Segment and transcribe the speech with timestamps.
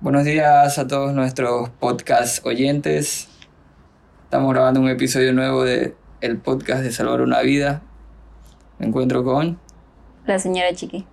[0.00, 3.28] Buenos días a todos nuestros podcast oyentes.
[4.24, 7.82] Estamos grabando un episodio nuevo de el podcast de Salvar una Vida.
[8.78, 9.58] Me encuentro con
[10.26, 11.06] La señora Chiqui.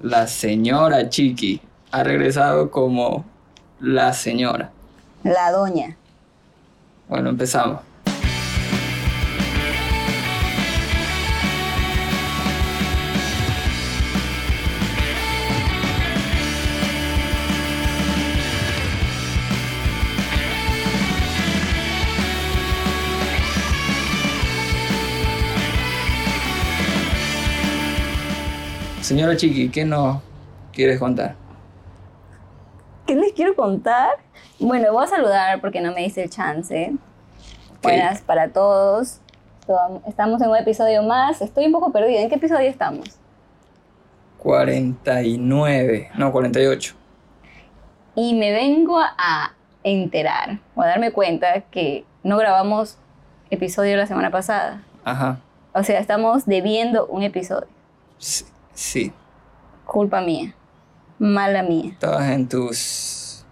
[0.00, 1.60] la señora Chiqui.
[1.90, 3.24] Ha regresado como
[3.80, 4.70] la señora.
[5.24, 5.96] La doña.
[7.08, 7.80] Bueno, empezamos.
[29.02, 30.22] Señora Chiqui, ¿qué nos
[30.72, 31.34] quieres contar?
[33.04, 34.10] ¿Qué les quiero contar?
[34.60, 36.92] Bueno, voy a saludar porque no me dice el chance.
[37.82, 39.18] Buenas para todos.
[40.06, 41.42] Estamos en un episodio más.
[41.42, 42.20] Estoy un poco perdida.
[42.20, 43.18] ¿En qué episodio estamos?
[44.38, 46.94] 49, no, 48.
[48.14, 52.98] Y me vengo a enterar o a darme cuenta que no grabamos
[53.50, 54.80] episodio la semana pasada.
[55.04, 55.40] Ajá.
[55.74, 57.66] O sea, estamos debiendo un episodio.
[58.18, 58.44] Sí,
[58.74, 59.12] sí.
[59.86, 60.54] Culpa mía.
[61.18, 61.90] Mala mía.
[61.92, 63.44] Estabas en tus,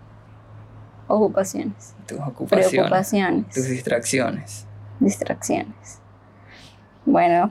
[1.07, 1.95] Ocupaciones.
[2.07, 3.55] tus ocupaciones, Preocupaciones.
[3.55, 4.67] tus distracciones.
[5.01, 5.98] distracciones.
[7.05, 7.51] Bueno,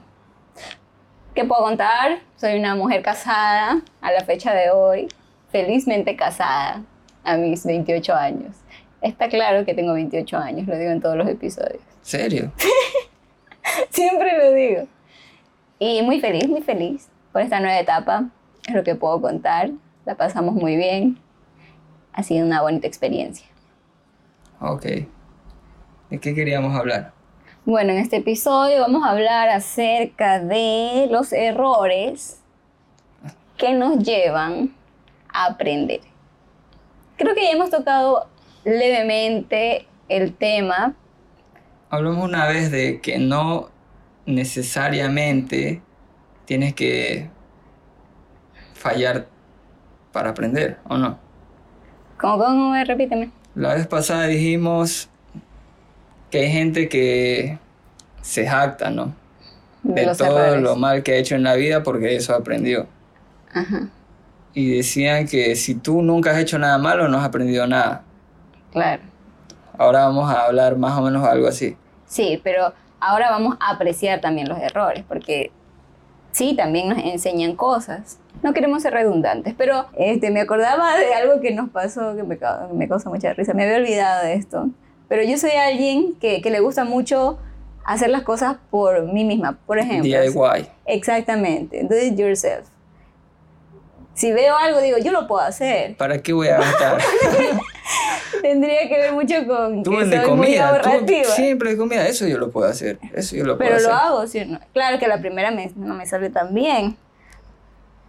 [1.34, 2.20] ¿qué puedo contar?
[2.36, 5.08] Soy una mujer casada a la fecha de hoy,
[5.50, 6.82] felizmente casada
[7.24, 8.56] a mis 28 años.
[9.02, 11.82] Está claro que tengo 28 años, lo digo en todos los episodios.
[12.02, 12.52] ¿Serio?
[13.90, 14.86] Siempre lo digo.
[15.78, 18.30] Y muy feliz, muy feliz por esta nueva etapa.
[18.66, 19.70] Es lo que puedo contar.
[20.04, 21.18] La pasamos muy bien.
[22.12, 23.46] Ha sido una bonita experiencia.
[24.60, 24.82] Ok.
[26.10, 27.12] ¿De qué queríamos hablar?
[27.64, 32.40] Bueno, en este episodio vamos a hablar acerca de los errores
[33.56, 34.74] que nos llevan
[35.32, 36.00] a aprender.
[37.16, 38.28] Creo que ya hemos tocado
[38.64, 40.96] levemente el tema,
[41.92, 43.68] Hablamos una vez de que no
[44.24, 45.82] necesariamente
[46.50, 47.30] tienes que
[48.74, 49.28] fallar
[50.10, 51.16] para aprender, ¿o no?
[52.20, 53.30] como cómo repíteme.
[53.54, 55.08] La vez pasada dijimos
[56.28, 57.56] que hay gente que
[58.20, 59.14] se jacta, ¿no?
[59.84, 60.62] De todo errores.
[60.62, 62.88] lo mal que ha hecho en la vida porque eso aprendió.
[63.54, 63.88] Ajá,
[64.52, 68.02] Y decían que si tú nunca has hecho nada malo, no has aprendido nada.
[68.72, 69.02] claro.
[69.78, 71.76] Ahora vamos a hablar más o menos algo así.
[72.06, 75.52] Sí, pero ahora vamos a apreciar también los errores, porque
[76.32, 78.18] sí, también nos enseñan cosas.
[78.42, 82.38] No queremos ser redundantes, pero este, me acordaba de algo que nos pasó que me,
[82.38, 83.52] ca- me causa mucha risa.
[83.54, 84.68] Me había olvidado de esto.
[85.08, 87.38] Pero yo soy alguien que, que le gusta mucho
[87.84, 89.58] hacer las cosas por mí misma.
[89.66, 90.68] Por ejemplo, DIY.
[90.86, 92.66] exactamente, do it yourself.
[94.14, 95.96] Si veo algo, digo, yo lo puedo hacer.
[95.96, 96.98] ¿Para qué voy a gastar?
[98.42, 101.24] Tendría que ver mucho con Tú que soy muy comida, tú ahorrativa.
[101.24, 102.98] siempre de comida, eso yo lo puedo hacer.
[103.14, 103.88] Eso yo lo puedo Pero hacer.
[103.90, 104.60] lo hago, ¿sí o no?
[104.72, 106.96] Claro que la primera me- no me sale tan bien.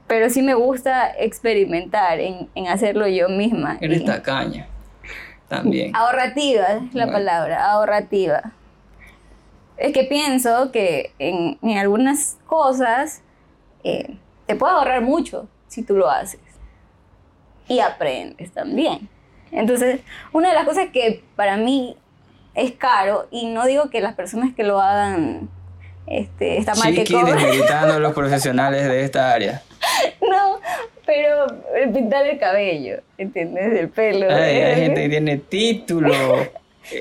[0.08, 3.78] Pero sí me gusta experimentar en, en hacerlo yo misma.
[3.82, 4.68] Eres Y- tacaña.
[5.48, 5.96] También.
[5.96, 7.12] Ahorrativa es la Bueno.
[7.12, 8.54] palabra, ahorrativa.
[9.78, 13.22] Es que pienso que en, en algunas cosas
[13.84, 14.16] eh,
[14.46, 16.40] te puede ahorrar mucho si tú lo haces.
[17.68, 19.10] Y aprendes también.
[19.52, 20.00] Entonces,
[20.34, 21.96] una de las cosas que para mí
[22.56, 25.50] es caro, y no digo que las personas que lo hagan
[26.08, 29.62] este, está mal que Chiqui cobren, desmeditando a los profesionales de esta área.
[30.22, 30.60] no,
[31.06, 31.46] pero
[31.76, 33.80] el pintar el cabello, ¿entiendes?
[33.80, 34.28] El pelo.
[34.30, 36.14] Ay, hay gente que tiene título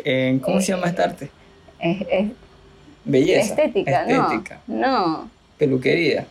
[0.04, 0.38] en.
[0.40, 1.30] ¿Cómo se llama esta arte?
[1.80, 2.26] es- es
[3.04, 3.40] Belleza.
[3.54, 4.58] Estética, Estética.
[4.66, 4.76] no.
[5.18, 5.30] No.
[5.58, 6.26] Peluquería.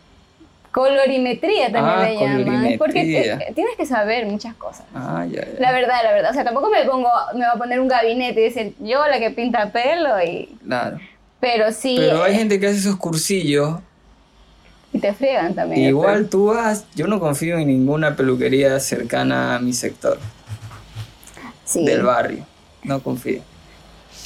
[0.72, 2.14] Colorimetría también Ah, le
[2.44, 2.78] llaman.
[2.78, 4.84] Porque te- tienes que saber muchas cosas.
[4.94, 5.58] Ah, ya, ya.
[5.60, 6.30] La verdad, la verdad.
[6.30, 9.18] O sea, tampoco me pongo, me va a poner un gabinete y decir yo la
[9.18, 10.46] que pinta pelo y.
[10.64, 10.98] Claro.
[11.40, 11.96] Pero sí.
[11.98, 13.78] Pero hay eh, gente que hace esos cursillos.
[14.92, 15.88] Y te friegan también.
[15.88, 16.84] Igual tú vas.
[16.94, 20.18] Yo no confío en ninguna peluquería cercana a mi sector
[21.64, 21.84] Sí.
[21.84, 22.44] del barrio.
[22.82, 23.42] No confío.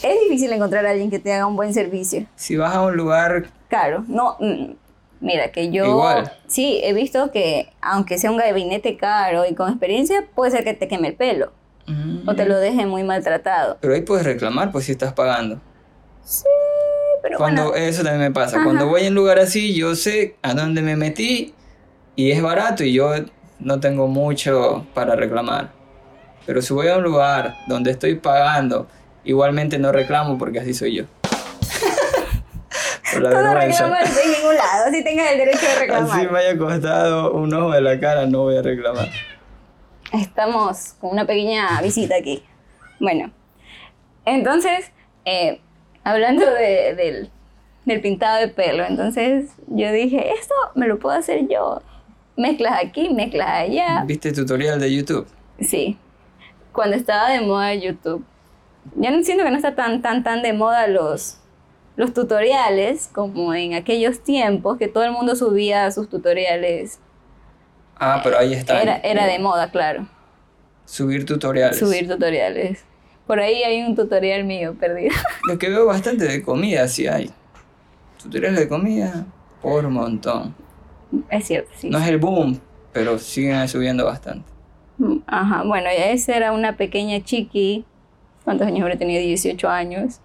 [0.03, 2.27] Es difícil encontrar a alguien que te haga un buen servicio.
[2.37, 3.47] Si vas a un lugar.
[3.69, 4.37] Claro, no.
[4.41, 4.73] mm,
[5.25, 5.87] Mira, que yo.
[5.87, 6.31] Igual.
[6.47, 10.75] Sí, he visto que aunque sea un gabinete caro y con experiencia, puede ser que
[10.75, 11.51] te queme el pelo.
[11.87, 13.79] mm, O te lo deje muy maltratado.
[13.81, 15.61] Pero ahí puedes reclamar, pues si estás pagando.
[16.23, 16.45] Sí,
[17.23, 17.77] pero Cuando bueno.
[17.87, 18.57] eso también me pasa.
[18.57, 18.65] Ajá.
[18.65, 21.55] Cuando voy a un lugar así, yo sé a dónde me metí
[22.17, 23.13] y es barato y yo
[23.61, 25.71] no tengo mucho para reclamar.
[26.45, 28.87] Pero si voy a un lugar donde estoy pagando,
[29.25, 31.05] igualmente no reclamo porque así soy yo.
[33.21, 33.85] La vergüenza.
[33.87, 36.19] reclamas en ningún lado, así tengas el derecho de reclamar.
[36.19, 39.09] Así me haya costado un ojo de la cara, no voy a reclamar.
[40.13, 42.43] Estamos con una pequeña visita aquí.
[43.01, 43.33] Bueno,
[44.25, 44.93] entonces,
[45.25, 45.61] eh,
[46.05, 47.31] hablando de- del,
[47.85, 51.83] del pintado de pelo, entonces yo dije, esto me lo puedo hacer yo.
[52.37, 54.05] Mezclas aquí, mezclas allá.
[54.07, 55.27] ¿Viste el tutorial de YouTube?
[55.61, 55.97] Sí,
[56.73, 58.25] cuando estaba de moda YouTube.
[58.97, 61.39] Ya no siento que no está tan, tan, tan de moda los,
[61.97, 66.99] los tutoriales como en aquellos tiempos que todo el mundo subía sus tutoriales.
[67.97, 68.83] Ah, pero ahí está.
[68.83, 70.09] Era, era de moda, claro.
[70.85, 71.79] Subir tutoriales.
[71.79, 72.85] Subir tutoriales.
[73.27, 75.15] Por ahí hay un tutorial mío perdido.
[75.49, 77.31] Lo que veo bastante de comida, sí hay.
[78.23, 79.27] Tutoriales de comida
[79.63, 80.55] por montón.
[81.31, 81.89] es cierto, sí.
[81.89, 82.61] No es el boom,
[82.93, 84.47] pero siguen subiendo bastante.
[85.27, 87.85] Ajá, bueno, esa era una pequeña chiqui,
[88.45, 89.21] ¿cuántos años habrá tenido?
[89.21, 90.21] 18 años,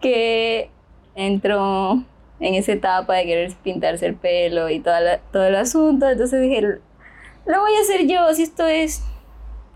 [0.00, 0.70] que
[1.14, 2.02] entró
[2.40, 6.40] en esa etapa de querer pintarse el pelo y toda la- todo el asunto, entonces
[6.40, 9.02] dije, lo voy a hacer yo, si esto es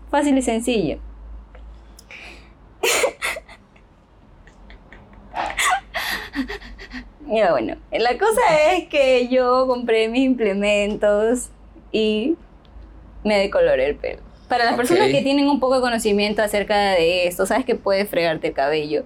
[0.09, 0.97] fácil y sencillo.
[7.27, 8.41] Ya bueno, la cosa
[8.73, 11.49] es que yo compré mis implementos
[11.91, 12.35] y
[13.23, 14.21] me decoloré el pelo.
[14.47, 18.07] Para las personas que tienen un poco de conocimiento acerca de esto, sabes que puedes
[18.07, 19.05] fregarte el cabello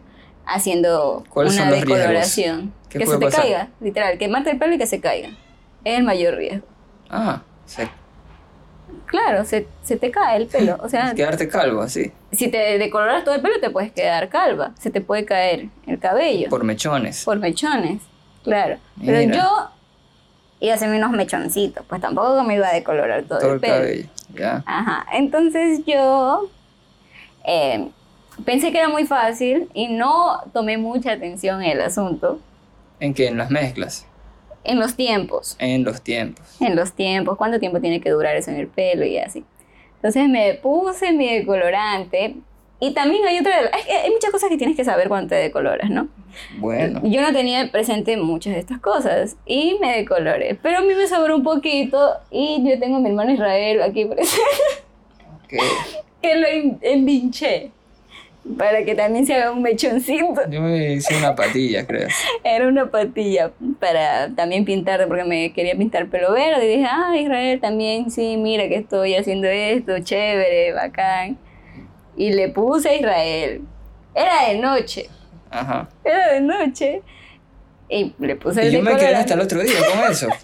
[0.54, 2.74] haciendo ¿Cuáles una decoloración.
[2.90, 3.42] ¿Qué Que se te pasar?
[3.42, 5.30] caiga, literal, quemarte el pelo y que se caiga.
[5.84, 6.66] Es el mayor riesgo.
[7.10, 7.90] Ah, se,
[9.06, 10.78] Claro, se, se te cae el pelo.
[10.82, 14.72] O sea, quedarte calvo así, si te decoloras todo el pelo te puedes quedar calva.
[14.80, 16.50] Se te puede caer el cabello.
[16.50, 17.24] por mechones.
[17.26, 18.02] Por mechones,
[18.44, 18.78] claro.
[19.04, 19.70] Pero yo
[20.60, 23.62] iba a hacerme unos mechoncitos, pues tampoco me iba a decolorar todo, todo el el
[23.62, 23.74] pelo.
[23.76, 24.08] cabello.
[24.36, 24.64] Ya.
[24.68, 26.50] Ajá, entonces yo
[27.46, 27.90] eh,
[28.46, 32.40] pensé que era muy fácil y no tomé mucha atención en el asunto,
[33.00, 33.28] ¿En qué?
[33.28, 34.06] En las mezclas.
[34.66, 36.46] en los tiempos, En los tiempos.
[36.62, 39.44] en los tiempos, cuánto tiempo tiene que durar eso en el pelo y así.
[39.96, 42.36] Entonces me puse mi decolorante
[42.82, 45.36] y también hay otra, es que hay muchas cosas que tienes que saber cuando te
[45.36, 46.08] decoloras, ¿no?
[46.60, 47.02] Bueno.
[47.04, 51.08] Yo no tenía presente muchas de estas cosas y me decoloré, pero a mí me
[51.08, 54.46] sobró un poquito y yo tengo a mi hermano Israel aquí presente
[55.44, 55.54] ok.
[56.22, 57.72] que lo en- envinché
[58.58, 60.42] para que también se haga un mechoncito.
[60.50, 62.08] Yo me hice una patilla, creo.
[62.44, 66.66] Era una patilla para también pintar, porque me quería pintar pelo verde.
[66.66, 71.38] Y dije, ah, Israel también, sí, mira que estoy haciendo esto, chévere, bacán.
[72.18, 73.62] Y le puse a Israel.
[74.16, 75.10] Era de noche,
[75.52, 75.90] Ajá.
[76.04, 77.02] era de noche.
[77.88, 80.28] Y le puse Y yo me quedé hasta el otro día con eso.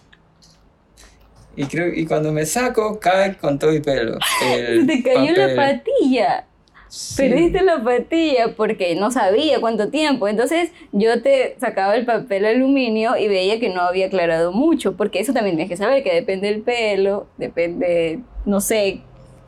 [1.57, 4.18] Y creo y cuando me saco, cae con todo el pelo.
[4.40, 5.56] Se El te cayó papel.
[5.56, 6.46] la patilla.
[6.95, 7.24] Sí.
[7.24, 10.30] Perdiste la patilla porque no sabía cuánto tiempo.
[10.30, 15.19] Entonces yo te sacaba el papel aluminio y veía que no había aclarado mucho, porque
[15.19, 19.01] eso también tienes que saber, que depende del pelo, depende, no sé,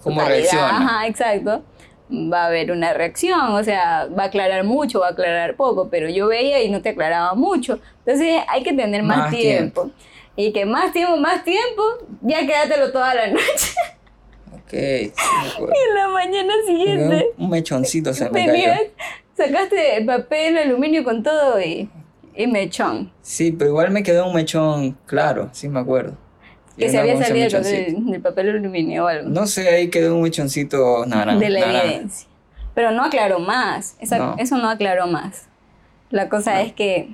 [0.03, 0.77] ¿Cómo reacciona?
[0.77, 1.63] Ajá, exacto.
[2.11, 5.88] Va a haber una reacción, o sea, va a aclarar mucho, va a aclarar poco,
[5.89, 7.79] pero yo veía y no te aclaraba mucho.
[8.05, 9.89] Entonces hay que tener más, Más tiempo.
[10.35, 11.81] Y que más tiempo, más tiempo,
[12.23, 13.73] ya quédatelo toda la noche.
[14.53, 15.11] Ok, sí,
[15.55, 15.73] acuerdo.
[15.89, 17.27] en la mañana siguiente.
[17.38, 18.71] Un- Un mechoncito se me cayó.
[19.35, 21.89] sacaste el papel aluminio con todo y,
[22.35, 23.11] y mechón.
[23.21, 26.17] Sí, pero igual me quedó un mechón claro, sí me acuerdo.
[26.75, 27.85] Y Que se había salido el mechoncito.
[27.95, 29.29] papel, del papel aluminio o algo.
[29.29, 31.39] No sé, ahí quedó un mechoncito naranja.
[31.39, 31.83] de la naranja.
[31.85, 32.27] evidencia.
[32.75, 33.95] Pero no aclaró más.
[33.99, 34.35] Esa- No.
[34.37, 35.47] Eso no aclaró más.
[36.11, 36.59] La cosa No.
[36.59, 37.09] es que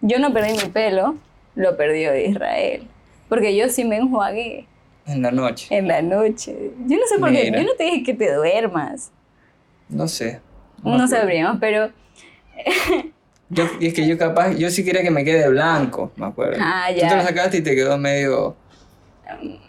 [0.00, 1.16] yo no perdí mi pelo,
[1.56, 2.86] lo perdió Israel.
[3.28, 4.67] Porque yo sí me enjuagué
[5.08, 5.66] En la noche.
[5.70, 6.72] en la noche.
[6.86, 7.50] Yo no sé por qué.
[7.50, 9.10] Yo no te dije que te duermas.
[9.88, 10.40] No sé.
[10.84, 11.90] No, sabríamos, pero.
[13.50, 16.58] Yo, y es que yo capaz, yo sí quería que me quede blanco, me acuerdo.
[16.60, 17.08] Ah, Tú ya.
[17.08, 18.56] te lo sacaste y te quedó medio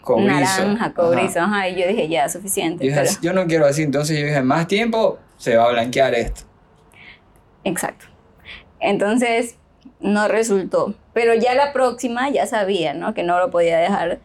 [0.02, 0.28] cobrizo.
[0.28, 1.40] Naranja, cobrizo.
[1.40, 1.56] Ajá.
[1.60, 1.68] Ajá.
[1.70, 2.86] Y yo dije, ya, suficiente.
[2.86, 6.14] Yo, dije, yo no quiero así, entonces yo dije, más tiempo se va a blanquear
[6.14, 6.42] esto.
[7.64, 8.04] Exacto.
[8.80, 9.56] Entonces,
[10.00, 10.94] no resultó.
[11.14, 13.14] Pero ya la próxima ya sabía, ¿no?
[13.14, 14.20] Que no lo podía dejar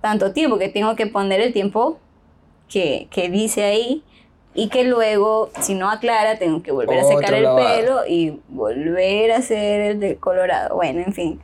[0.00, 1.98] tanto tiempo, que tengo que poner el tiempo
[2.68, 4.02] que, que dice ahí
[4.54, 7.76] y que luego, si no aclara, tengo que volver a secar el lavado.
[7.76, 10.76] pelo y volver a hacer el decolorado.
[10.76, 11.40] Bueno, en fin,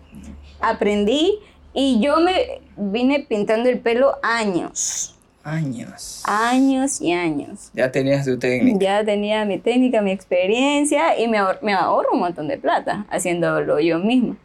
[0.61, 1.39] aprendí
[1.73, 6.23] y yo me vine pintando el pelo años, Años.
[6.25, 7.71] años y años.
[7.75, 8.79] Ya tenías tu técnica.
[8.81, 13.05] Ya tenía mi técnica, mi experiencia y me, ahor- me ahorro un montón de plata
[13.11, 14.37] haciéndolo yo misma.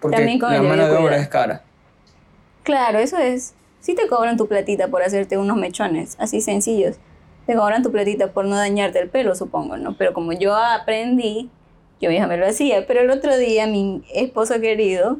[0.00, 1.63] Porque también con la mano de obra es cara.
[2.64, 3.54] Claro, eso es.
[3.80, 6.96] Si te cobran tu platita por hacerte unos mechones así sencillos.
[7.46, 9.96] Te cobran tu platita por no dañarte el pelo, supongo, ¿no?
[9.96, 11.50] Pero como yo aprendí,
[12.00, 12.86] yo misma me lo hacía.
[12.86, 15.18] Pero el otro día mi esposo querido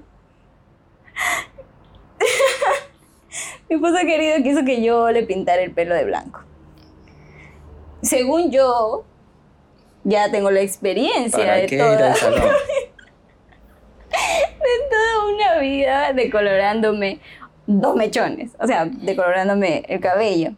[3.68, 6.40] Mi esposo querido quiso que yo le pintara el pelo de blanco.
[8.02, 9.04] Según yo,
[10.04, 12.14] ya tengo la experiencia ¿Para de qué toda,
[14.90, 17.20] toda una vida decolorándome
[17.66, 20.52] dos mechones, o sea, decolorándome el cabello.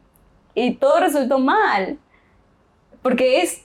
[0.54, 1.98] Y todo resultó mal,
[3.02, 3.62] porque es,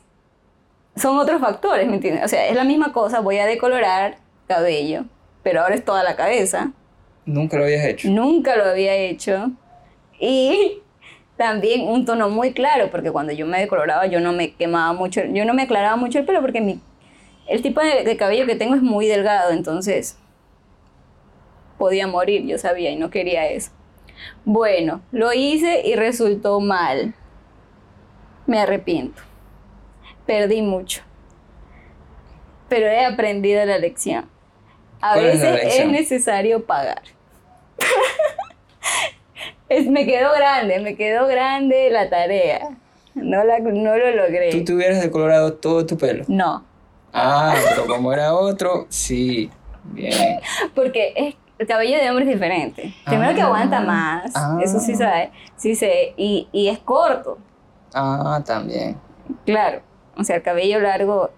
[0.96, 2.26] son otros factores, ¿me entiendes?
[2.26, 4.18] O sea, es la misma cosa, voy a decolorar
[4.48, 5.06] cabello,
[5.44, 6.72] pero ahora es toda la cabeza.
[7.26, 8.10] Nunca lo habías hecho.
[8.10, 9.52] Nunca lo había hecho.
[10.20, 10.82] Y
[11.38, 15.22] también un tono muy claro, porque cuando yo me decoloraba yo no me quemaba mucho,
[15.24, 16.80] yo no me aclaraba mucho el pelo porque mi,
[17.48, 20.18] el tipo de, de cabello que tengo es muy delgado, entonces
[21.82, 23.72] podía morir, yo sabía y no quería eso.
[24.46, 27.16] Bueno, lo hice y resultó mal.
[28.46, 29.20] Me arrepiento.
[30.28, 31.02] Perdí mucho.
[32.70, 34.30] Pero he aprendido la lección.
[35.02, 35.92] A ¿Cuál es la veces es lección?
[35.92, 37.02] necesario pagar.
[39.70, 42.78] Es- me quedó grande, me quedó grande la tarea.
[43.16, 44.52] No, la, no lo logré.
[44.52, 46.26] Tú te hubieras decolorado todo tu pelo.
[46.28, 46.64] No,
[47.14, 49.50] Ah, pero como era otro, sí.
[49.84, 50.40] Bien.
[50.76, 52.94] porque es, el cabello de hombre es diferente.
[53.06, 53.46] Primero que Ah.
[53.46, 54.58] aguanta más, Ah.
[54.64, 57.38] eso sí sabe, sí sé, y, y es corto,
[57.94, 58.98] Ah, también.
[59.46, 59.82] claro.
[60.18, 61.30] O sea, el cabello largo,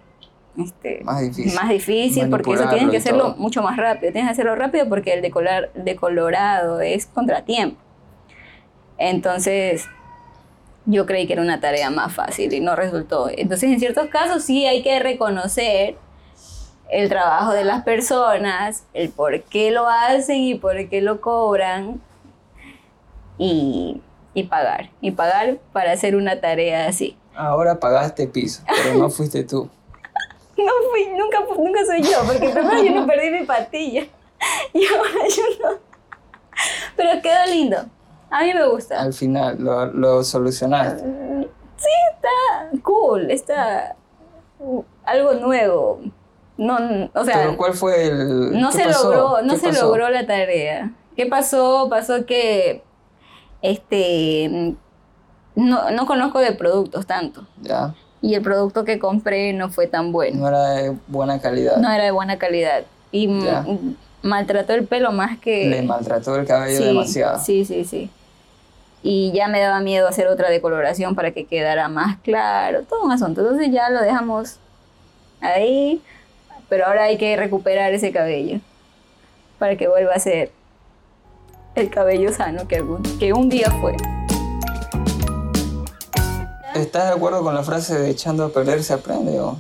[0.58, 1.54] este, Más difícil.
[1.56, 3.36] más difícil, porque eso Manipularlo que hacerlo todo.
[3.38, 4.12] mucho más rápido.
[4.12, 7.78] Tienes que hacerlo rápido porque el decolar, decolorado es contratiempo.
[8.98, 9.88] Entonces,
[10.86, 13.30] yo creí que era una tarea más fácil y no resultó.
[13.36, 15.96] Entonces, en ciertos casos sí hay que reconocer
[16.90, 22.02] el trabajo de las personas, el por qué lo hacen y por qué lo cobran
[23.38, 24.02] y,
[24.34, 24.90] y pagar.
[25.02, 27.18] Y pagar para hacer una tarea así.
[27.36, 29.70] Ahora pagaste piso, pero no fuiste tú.
[30.58, 34.04] No fui, nunca, nunca soy yo, porque primero yo no perdí mi patilla
[34.74, 35.78] y ahora yo no.
[36.96, 37.78] Pero quedó lindo.
[38.30, 39.02] A mí me gusta.
[39.02, 41.04] Al final lo, lo solucionaste.
[41.78, 43.96] Sí, está cool, está
[45.06, 46.02] algo nuevo.
[46.58, 46.78] No,
[47.14, 48.60] o sea, Pero ¿cuál fue el.
[48.60, 49.12] no se pasó?
[49.14, 49.86] logró, no ¿Qué se pasó?
[49.88, 50.92] logró la tarea.
[51.16, 51.88] ¿Qué pasó?
[51.90, 52.84] Pasó que
[53.62, 54.76] este
[55.56, 57.46] no, no conozco de productos tanto.
[57.62, 57.94] Ya.
[58.22, 60.40] Y el producto que compré no fue tan bueno.
[60.42, 61.78] No era de buena calidad.
[61.78, 63.66] no era de buena calidad y Ya.
[64.22, 67.40] maltrató el pelo más que Le maltrató el cabello sí, demasiado.
[67.40, 68.10] sí sí sí
[69.06, 73.12] y ya me daba miedo hacer otra decoloración para que quedara más claro todo un
[73.12, 74.56] asunto entonces ya lo dejamos
[75.42, 76.02] ahí
[76.74, 78.60] pero ahora hay que recuperar ese cabello
[79.60, 80.52] para que vuelva a ser
[81.76, 83.96] el cabello sano que, algún- que un día fue
[86.74, 89.40] ¿Estás de acuerdo con la frase de echando a perder se aprende?
[89.40, 89.56] O?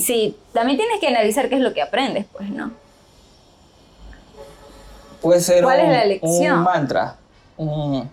[0.00, 2.72] sí también tienes que analizar qué es lo que aprendes pues no
[5.22, 6.58] Puede ser ¿Cuál un, es la lección?
[6.58, 7.14] un mantra.
[7.56, 8.10] un-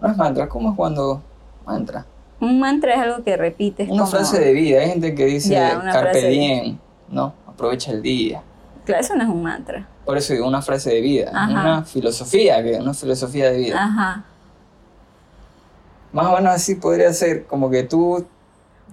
[0.00, 1.20] no es mantra, ¿cómo es cuando
[1.66, 2.06] mantra?
[2.38, 4.80] un mantra es algo que repites Una como- frase de vida.
[4.80, 6.78] Hay gente que dice Ya, carpe diem,
[7.12, 7.34] ¿no?
[7.46, 8.42] Aprovecha el día.
[8.84, 11.50] claro eso no es un mantra Por eso digo una frase de vida, Ajá.
[11.52, 13.80] una filosofía, una filosofía de vida.
[13.84, 14.24] ajá
[16.12, 18.26] Más o menos así podría ser, como que tú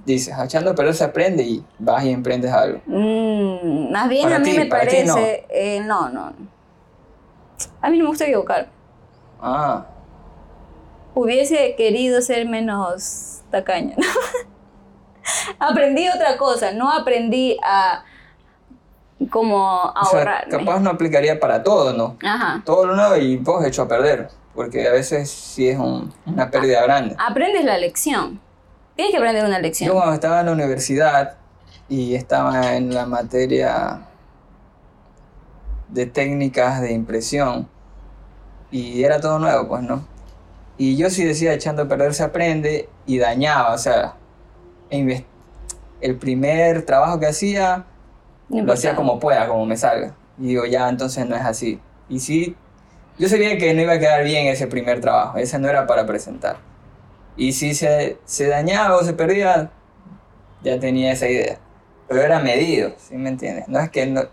[0.05, 2.79] dices, echando a perder se aprende y vas y emprendes algo.
[2.85, 5.05] Mm, más bien Para a mí ti, me parece.
[5.05, 5.17] no.
[5.17, 6.33] eh, no, no.
[7.81, 8.69] A mí no me gusta equivocar.
[9.41, 9.85] Ah,
[11.15, 13.95] Hubiese querido ser menos tacaña.
[15.59, 18.03] aprendí otra cosa, no aprendí a
[19.27, 22.15] como o sea, capaz no aplicaría para todo, ¿no?
[22.25, 22.61] Ajá.
[22.65, 26.49] Todo lo nuevo y vos hecho a perder, porque a veces sí es un- una
[26.49, 27.15] pérdida grande.
[27.19, 28.39] Aprendes la lección.
[28.95, 29.91] Tienes que aprender una Yo lección.
[29.93, 31.35] cuando estaba en la universidad
[31.89, 34.01] y estaba en la materia
[35.89, 37.67] de técnicas de impresión
[38.71, 40.05] y era todo nuevo, pues, ¿no?
[40.77, 44.13] Y yo sí decía, echando a perder se aprende y dañaba, o sea,
[46.01, 47.85] el primer trabajo que hacía
[48.49, 50.13] No lo hacía como pueda, como me salga.
[50.39, 51.79] Y digo, ya, entonces no es así.
[52.09, 52.55] Y sí,
[53.17, 56.05] yo sabía que no iba a quedar bien ese primer trabajo, ese no era para
[56.05, 56.57] presentar.
[57.37, 59.69] Y si se, se dañaba o se perdía,
[60.63, 61.57] ya tenía esa idea.
[62.07, 63.67] Pero era medido, ¿sí me entiendes?
[63.67, 64.23] No es que no,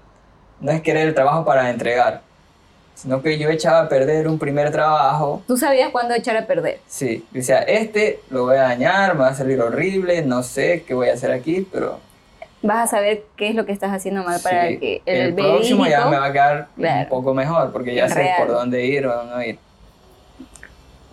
[0.61, 2.23] no es que era el trabajo para entregar,
[2.95, 5.43] sino que yo echaba a perder un primer trabajo.
[5.47, 6.81] Tú sabías cuándo echar a perder.
[6.87, 10.95] Sí, decía, este lo voy a dañar, me va a salir horrible, no sé qué
[10.95, 12.01] voy a hacer aquí, pero
[12.67, 15.87] Vas a saber qué es lo que estás haciendo mal para Sí, que el, próximo
[15.87, 17.03] ya me va a quedar Claro.
[17.05, 18.39] un poco mejor porque ya sé Real.
[18.39, 19.59] por dónde ir o dónde no ir.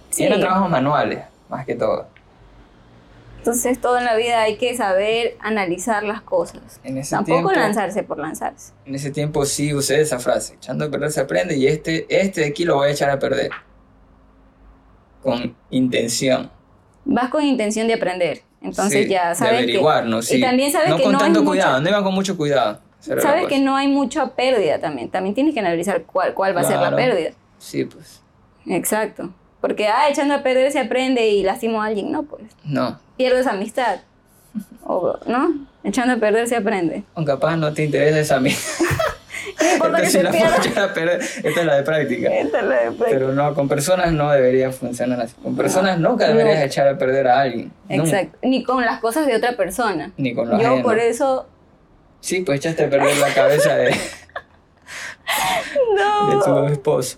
[0.10, 0.24] Sí.
[0.24, 1.20] Y eran trabajos manuales,
[1.50, 2.08] más que todo.
[3.40, 6.80] Entonces, todo en la vida hay que saber analizar las cosas.
[6.84, 8.72] En ese, Tampoco tiempo, lanzarse por lanzarse.
[8.86, 12.40] en ese tiempo sí usé esa frase, echando a perder se aprende y este, este
[12.42, 13.52] de aquí lo voy a echar a perder.
[15.22, 16.50] con intención.
[17.06, 18.42] Vas con intención de aprender.
[18.64, 20.10] Entonces Sí, ya de averiguar, que...
[20.10, 20.22] ¿no?
[20.22, 20.38] Sí.
[20.38, 22.38] Y también sabes no que con no tanto hay cuidado, mucha- no iba con mucho
[22.38, 22.80] cuidado.
[23.06, 23.48] Cosa.
[23.50, 25.10] que no hay mucha pérdida también.
[25.10, 27.32] También tienes que analizar cuál, cuál va a ser la pérdida.
[27.60, 28.22] Sí, pues.
[28.66, 29.30] Exacto.
[29.60, 32.12] Porque, ah, echando a perder se aprende y lastimo a alguien.
[32.12, 32.44] No, pues.
[32.64, 32.98] No.
[33.18, 34.00] Pierdes amistad.
[34.86, 35.54] O, ¿no?
[35.84, 37.04] Echando a perder se aprende.
[37.14, 38.56] O capaz no te interesa esa mía.
[39.62, 40.56] No importa que Esta sí se la pierda.
[40.56, 41.22] puedo echar a perder.
[41.22, 42.30] Esta es la de práctica.
[42.30, 43.06] Esta es la de práctica.
[43.10, 45.36] Pero no, con personas no debería funcionar así.
[45.42, 46.36] Con personas nunca No.
[46.38, 47.72] deberías echar a perder a alguien.
[47.90, 48.04] Nunca.
[48.22, 48.38] Exacto.
[48.44, 50.12] Ni con las cosas de otra persona.
[50.18, 50.84] Ni con lo Yo ajeno.
[50.84, 51.48] por eso.
[52.22, 53.96] Sí, pues echaste a perder la cabeza de, de
[56.44, 56.68] tu No.
[56.68, 57.18] esposo.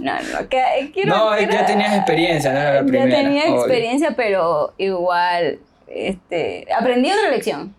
[0.00, 0.48] No, no.
[0.48, 3.06] Que, eh, quiero, no, quiero- ya tenías experiencia, no era la primera.
[3.10, 3.56] Ya tenía obvio.
[3.60, 5.58] experiencia, pero igual.
[5.88, 7.74] Este, aprendí otra lección.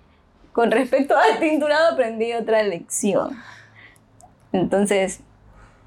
[0.51, 3.37] Con respecto al tinturado, aprendí otra lección.
[4.53, 5.21] Entonces,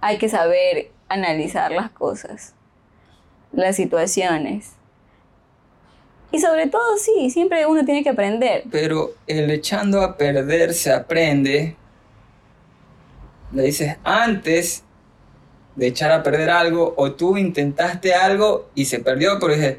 [0.00, 2.54] hay que saber analizar las cosas,
[3.52, 4.72] las situaciones.
[6.32, 8.64] Y sobre todo, sí, siempre uno tiene que aprender.
[8.70, 11.76] Pero el echando a perder se aprende.
[13.52, 14.82] Le dices antes
[15.76, 19.78] de echar a perder algo o tú intentaste algo y se perdió, pero dices,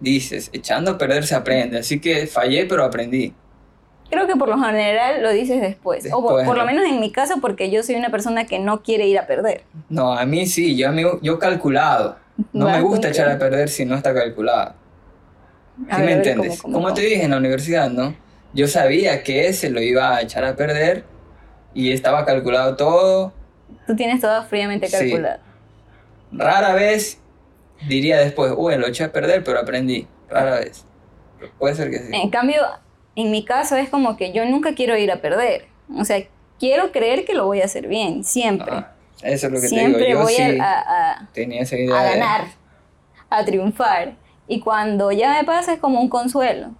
[0.00, 1.78] dices, echando a perder se aprende.
[1.78, 3.32] Así que fallé, pero aprendí.
[4.10, 6.04] Creo que por lo general lo dices después.
[6.12, 6.66] o por, Después, por lo ¿no?
[6.66, 9.62] menos en mi caso, porque yo soy una persona que no quiere ir a perder.
[9.88, 12.16] No, a mí sí, yo, a mí- yo calculado.
[12.52, 14.74] No me gusta echar a perder si no está calculado.
[15.78, 16.60] ¿Sí ver, me entiendes?
[16.62, 17.10] ¿cómo, cómo, Como te cómo?
[17.10, 18.14] dije en la universidad, ¿no?
[18.52, 21.04] Yo sabía que ese lo iba a echar a perder
[21.74, 23.32] y estaba calculado todo.
[23.86, 24.96] Tú tienes todo fríamente Sí.
[25.10, 25.40] calculado.
[26.32, 27.20] Rara vez
[27.88, 30.06] diría después, uy, lo eché a perder, pero aprendí.
[30.28, 30.84] Rara vez.
[31.58, 32.10] Puede ser que sí.
[32.12, 32.62] En cambio,
[33.16, 35.66] en mi caso es como que yo nunca quiero ir a perder.
[35.96, 36.18] O sea,
[36.58, 38.74] quiero creer que lo voy a hacer bien, siempre.
[38.74, 38.92] Ah,
[39.22, 40.18] eso es lo que siempre te digo.
[40.20, 40.80] Yo voy sí a,
[41.20, 41.98] a- tenía esa a- idea.
[42.00, 42.44] a de- ganar,
[43.30, 44.14] a triunfar.
[44.48, 46.70] Y cuando ya me pasa es como un consuelo.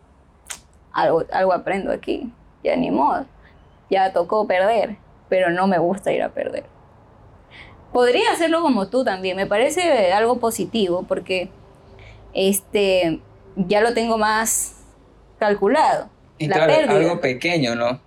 [0.92, 2.30] Algo, algo aprendo aquí.
[2.62, 3.26] Ya ni modo.
[3.90, 4.96] Ya tocó perder,
[5.28, 6.64] pero no me gusta ir a perder.
[7.92, 9.36] Podría hacerlo como tú también.
[9.36, 11.48] Me parece algo positivo porque
[12.32, 13.20] este
[13.56, 14.76] ya lo tengo más
[15.38, 16.08] calculado.
[16.38, 16.96] Y la claro, pérdida.
[16.96, 18.00] algo pequeño, ¿no?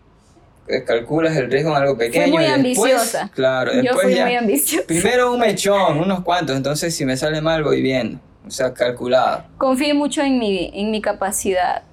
[0.68, 2.28] Que Calculas el riesgo en algo pequeño.
[2.34, 2.56] muy y después,
[2.94, 3.32] ambiciosa.
[3.34, 4.26] Claro, Yo después fui ya.
[4.26, 4.86] muy ambiciosa.
[4.88, 8.20] Primero un mechón, unos cuantos, entonces si me sale mal voy bien.
[8.46, 9.46] O sea, calculado.
[9.58, 11.84] Confío mucho en mi, en mi capacidad,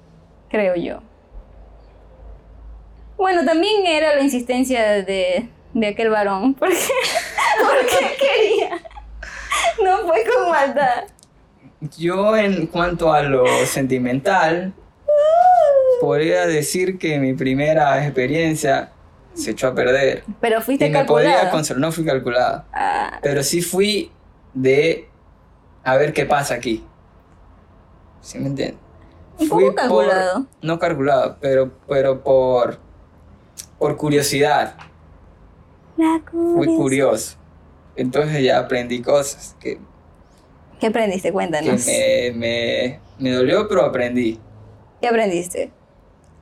[0.48, 1.00] creo yo.
[3.16, 6.76] Bueno, también era la insistencia de, de aquel varón, porque,
[7.60, 8.80] porque quería.
[9.84, 11.04] No fue con maldad.
[11.98, 14.72] Yo en cuanto a lo sentimental,
[16.00, 18.92] podría decir que mi primera experiencia
[19.34, 20.24] se echó a perder.
[20.40, 21.04] Pero fuiste Y me
[21.50, 22.64] consolar, no fui calculado.
[22.72, 24.10] Ah, Pero sí fui
[24.52, 25.08] de
[25.82, 26.84] a ver qué pasa aquí.
[28.20, 28.78] ¿Sí me entiendes?
[29.38, 30.34] Un Fui poco calculado.
[30.44, 32.78] por- no calculado, pero, pero por,
[33.78, 34.76] por curiosidad.
[35.96, 36.76] la Fui curiosidad.
[36.76, 37.36] curioso.
[37.96, 39.78] Entonces ya aprendí cosas que,
[40.80, 41.28] ¿Qué aprendiste?
[41.28, 41.86] que Cuéntanos.
[41.86, 44.38] me, me, me dolió, pero aprendí.
[45.00, 45.70] ¿Qué aprendiste?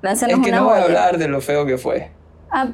[0.02, 2.10] Lánzanos Es que una no voy a hablar de lo feo que fue.
[2.50, 2.68] Ah,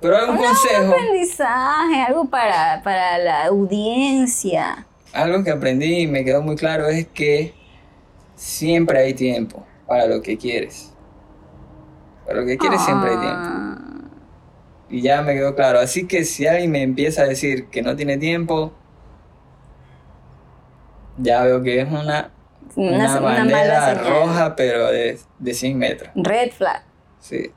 [0.00, 4.86] Pero algún un consejo, aprendizaje, algo para, para la audiencia.
[5.12, 7.52] algo que aprendí y me quedó muy claro es que
[8.36, 10.94] siempre hay tiempo para lo que quieres.
[12.26, 13.38] Para lo que quieres siempre hay tiempo.
[13.42, 13.74] Ah.
[14.90, 15.80] Y ya me quedó claro.
[15.80, 18.72] Así que si alguien me empieza a decir que no tiene tiempo,
[21.16, 22.30] ya veo que es una,
[22.78, 24.08] Una, una, una mala señal.
[24.08, 26.10] roja, pero de, de 100 metros.
[26.14, 26.84] Red flag.
[27.20, 27.50] Sí,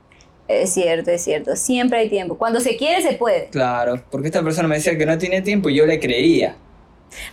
[0.48, 1.54] Es cierto, es cierto.
[1.54, 2.36] Siempre hay tiempo.
[2.36, 3.48] Cuando se quiere, se puede.
[3.50, 4.02] claro.
[4.10, 6.56] Porque esta persona me decía que no tiene tiempo y yo le creía.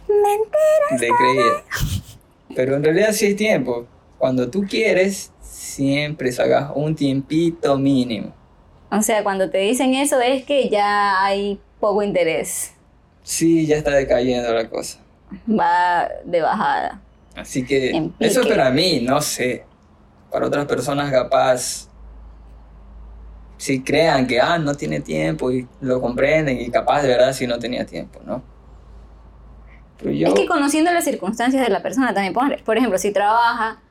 [0.07, 0.99] Mentira.
[0.99, 1.63] Le creía.
[2.55, 3.87] Pero en realidad sí hay tiempo.
[4.17, 8.33] Cuando tú quieres, siempre sacas un tiempito mínimo.
[8.91, 12.73] O sea, cuando te dicen eso es que ya hay poco interés.
[13.23, 14.99] Sí, ya está decayendo la cosa.
[15.49, 17.01] Va de bajada.
[17.39, 19.65] Así que En eso para mí, no sé.
[20.31, 21.89] Para otras personas capaz,
[23.57, 27.45] si crean que ah, no tiene tiempo y lo comprenden y capaz de verdad si
[27.47, 28.41] no tenía tiempo, ¿no?
[29.97, 33.81] Pero yo, Es que conociendo las circunstancias de la persona también, por ejemplo, si trabaja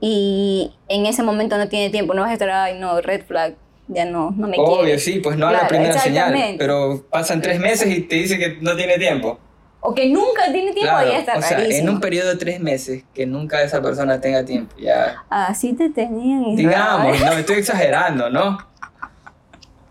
[0.00, 3.54] y en ese momento no tiene tiempo, no vas a estar, ay, no, red flag,
[3.88, 4.98] ya no, no me obvio, quiere.
[4.98, 8.58] sí, pues no a la primera señal, pero pasan tres meses y te dice que
[8.60, 9.38] no tiene tiempo.
[9.80, 12.60] O que nunca tiene tiempo, Claro, ya está o sea, en un periodo de tres
[12.60, 16.42] meses que nunca esa persona tenga tiempo, ya Así te tenían.
[16.44, 18.58] y- digamos, no estoy exagerando, ¿no?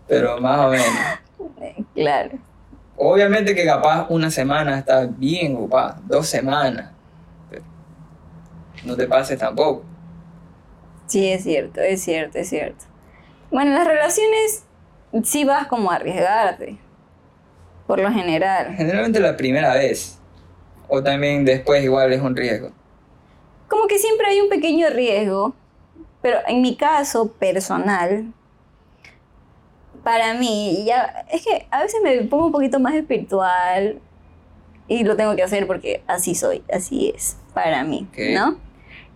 [0.06, 0.86] Pero más o menos.
[1.94, 2.38] Claro.
[2.96, 6.90] Obviamente que capaz una semana está bien ocupada, dos semanas.
[7.50, 7.62] pero
[8.84, 9.84] no te pases tampoco.
[11.06, 12.84] Sí, es cierto, es cierto, es cierto.
[13.50, 14.64] Bueno, en las relaciones
[15.24, 16.78] sí vas como a arriesgarte,
[17.88, 18.74] por lo general.
[18.76, 20.18] Generalmente la primera vez.
[20.88, 22.70] O también después igual es un riesgo.
[23.66, 25.54] Como que siempre hay un pequeño riesgo,
[26.20, 28.26] pero en mi caso personal,
[30.04, 33.98] para mí, ya es que a veces me pongo un poquito más espiritual
[34.86, 38.06] y lo tengo que hacer porque así soy, así es para mí.
[38.34, 38.58] ¿no?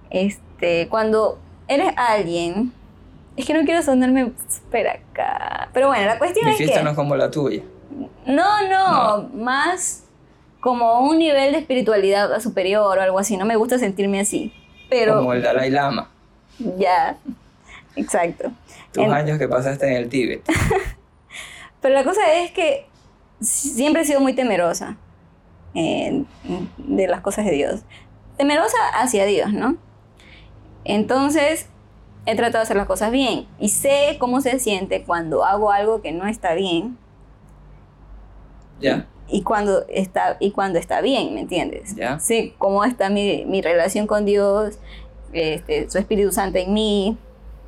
[0.09, 2.73] Este, cuando eres alguien,
[3.37, 6.91] es que no quiero sonarme súper acá, pero bueno, la cuestión Mi es que no
[6.91, 7.63] es como la tuya.
[8.27, 10.05] No, no, más
[10.61, 14.53] como un nivel de espiritualidad superior o algo así, no me gusta sentirme así,
[14.89, 16.11] pero Como el Dalai Lama.
[16.79, 17.17] ya,
[17.97, 18.51] exacto.
[18.93, 20.43] Tus En- años que pasaste en el Tíbet.
[21.81, 22.87] Pero la cosa es que
[23.41, 24.97] siempre he sido muy temerosa
[25.75, 26.23] eh,
[26.77, 27.81] de las cosas de Dios.
[28.37, 29.77] Temerosa hacia Dios, ¿no?
[30.85, 31.67] Entonces,
[32.27, 36.03] he tratado de hacer las cosas bien y sé cómo se siente cuando hago algo
[36.03, 36.97] que no está bien
[39.29, 41.95] Y cuando está, y cuando está bien, ¿me entiendes?
[42.21, 44.79] Sé cómo está mi, mi relación con Dios,
[45.33, 47.17] este, su Espíritu Santo en mí,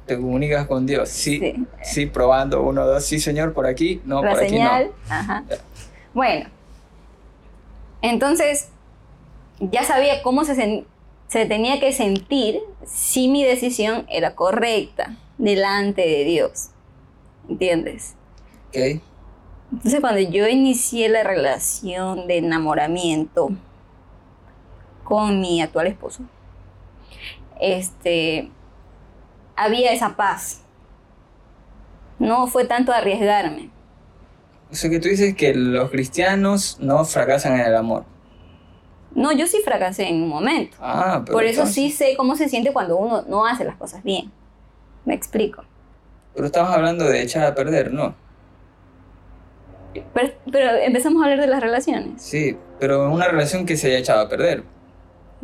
[0.06, 1.08] Te comunicas con Dios.
[1.08, 2.06] Sí, sí, Sí.
[2.06, 2.62] probando.
[2.62, 3.04] Uno, dos.
[3.04, 4.02] Sí, señor, por aquí.
[4.04, 4.90] No, la por aquí señal.
[5.08, 5.14] no.
[5.14, 5.44] Ajá.
[6.12, 6.50] Bueno,
[8.02, 8.68] entonces
[9.60, 10.84] ya sabía cómo se,
[11.28, 16.68] se tenía que sentir si mi decisión era correcta delante de Dios.
[17.48, 18.14] ¿Entiendes?
[18.68, 19.00] Ok.
[19.74, 23.50] Entonces cuando yo inicié la relación de enamoramiento
[25.02, 26.22] con mi actual esposo,
[27.60, 28.50] este,
[29.56, 30.62] había esa paz.
[32.18, 33.70] No fue tanto arriesgarme.
[34.70, 38.04] O sea que tú dices que los cristianos no fracasan en el amor.
[39.14, 40.76] No, yo sí fracasé en un momento.
[40.80, 43.76] Ah, pero Por eso entonces- sí sé cómo se siente cuando uno no hace las
[43.76, 44.30] cosas bien.
[45.04, 45.64] Me explico.
[46.34, 48.14] Pero estamos hablando de echar a perder, ¿no?
[50.12, 52.22] Pero, pero empezamos a hablar de las relaciones.
[52.22, 54.64] Sí, pero una relación que se haya echado a perder.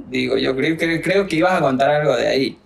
[0.09, 2.59] Digo, yo creo que, creo que ibas a contar algo de ahí.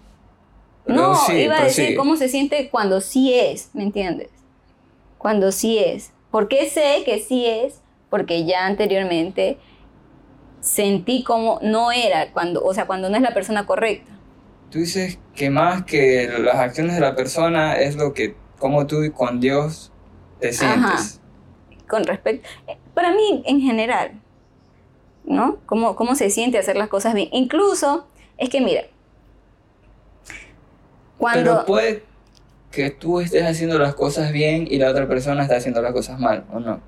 [0.85, 4.31] Pero No, sí, iba a decir cómo se siente cuando sí es, ¿me entiendes?
[5.19, 6.13] Cuando sí es.
[6.31, 7.81] ¿Por qué sé que sí es?
[8.11, 9.59] Porque ya anteriormente
[10.61, 14.13] sentí como no era, cuando, o sea, cuando no es la persona correcta.
[14.71, 18.97] Tú dices que más que las acciones de la persona es lo que, como tú
[19.15, 19.93] con Dios
[20.41, 21.21] te sientes.
[21.89, 22.49] Con respecto,
[22.95, 24.13] para mí en general,
[25.25, 25.59] ¿no?
[25.67, 27.29] ¿Cómo, cómo se siente hacer las cosas bien.
[27.33, 28.07] Incluso,
[28.39, 28.83] es que mira,
[31.19, 31.53] cuando...
[31.53, 32.03] Pero puede
[32.71, 36.19] que tú estés haciendo las cosas bien y la otra persona está haciendo las cosas
[36.19, 36.81] mal, ¿o no?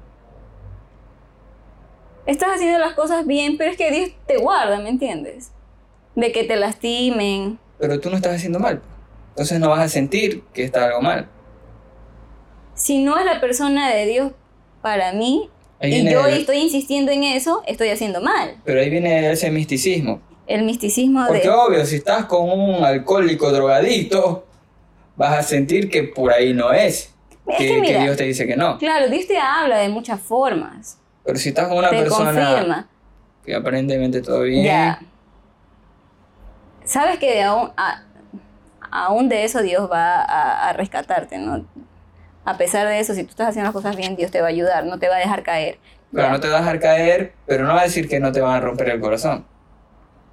[2.27, 5.53] estás haciendo las cosas bien, pero es que Dios te guarda, ¿me entiendes?
[6.15, 7.59] De que te lastimen.
[7.79, 8.83] Pero tú no estás haciendo mal.
[9.31, 11.29] Entonces no vas a sentir que está algo mal.
[12.75, 14.33] Si no es la persona de Dios
[14.87, 15.51] para mí,
[15.83, 18.55] y yo el- estoy insistiendo en eso, estoy haciendo mal.
[18.65, 20.21] Pero ahí viene ese misticismo.
[20.47, 21.51] El misticismo Porque de...
[21.51, 24.47] obvio, si estás con un alcohólico drogadicto,
[25.17, 27.13] vas a sentir que por ahí no es.
[27.49, 28.79] Es Que, que que mira, Dios te dice que no.
[28.79, 30.99] claro, Dios te habla de muchas formas.
[31.25, 32.89] Pero si estás con una te persona confirma.
[33.45, 35.01] que aparentemente todo bien, Ya.
[36.85, 38.03] Sabes que de aún, a-
[38.93, 41.65] aún de eso Dios va a, a rescatarte, ¿no?
[42.47, 44.51] A pesar de eso, si tú estás haciendo las cosas bien, Dios te va a
[44.51, 45.79] ayudar, no te va a dejar caer.
[46.13, 48.41] claro, no te vas a dejar caer, pero no va a decir que no te
[48.41, 49.45] van a romper el corazón.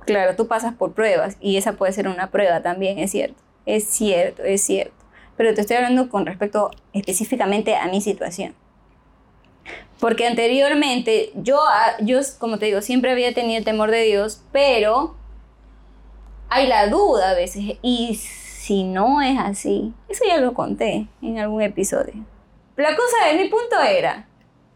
[0.06, 3.42] Claro, tú pasas por pruebas y esa puede ser una prueba también, es cierto.
[3.66, 4.94] Es cierto, es cierto.
[5.38, 8.54] Pero te estoy hablando con respecto específicamente a mi situación.
[10.00, 14.44] Porque anteriormente yo, ah, yo, como te digo, siempre había tenido el temor de Dios,
[14.52, 15.16] pero
[16.50, 17.78] hay la duda a veces.
[17.82, 18.20] Y
[18.64, 22.14] si no es así, eso ya lo conté en algún episodio.
[22.78, 24.26] La cosa es, mi punto era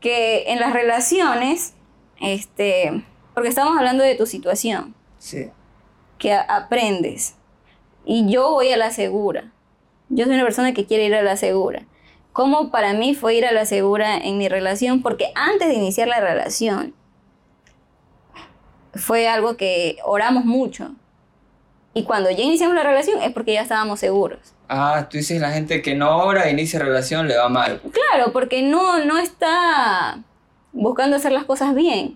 [0.02, 1.74] que en las relaciones,
[2.20, 3.02] este,
[3.34, 5.52] porque estamos hablando de tu situación, Sí.
[6.18, 7.36] que aprendes.
[8.04, 9.54] Y yo voy a la segura.
[10.10, 11.84] Yo soy una persona que quiere ir a la segura.
[12.34, 15.02] ¿Cómo para mí fue ir a la segura en mi relación?
[15.02, 16.94] Porque antes de iniciar la relación,
[18.94, 20.92] fue algo que oramos mucho.
[21.98, 24.54] Y cuando ya iniciamos la relación es porque ya estábamos seguros.
[24.70, 27.82] Ah, tú dices la gente que no ora, inicia relación, le va mal.
[27.92, 30.20] Claro, porque no, no está
[30.74, 32.16] buscando hacer las cosas bien.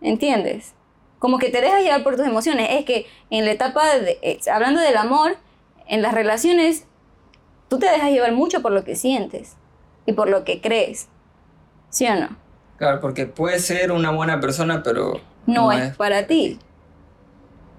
[0.00, 0.72] ¿Entiendes?
[1.18, 2.68] Como que te dejas llevar por tus emociones.
[2.70, 5.36] Es que en la etapa, de, eh, hablando del amor,
[5.88, 6.86] en las relaciones,
[7.68, 9.56] tú te dejas llevar mucho por lo que sientes
[10.06, 11.08] y por lo que crees.
[11.90, 12.30] ¿Sí o no?
[12.78, 16.58] Claro, porque puede ser una buena persona, pero No, es, para ti.